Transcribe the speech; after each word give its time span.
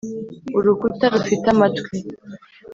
urukuta 0.57 1.05
rufite 1.13 1.47
amatwi 1.53 1.97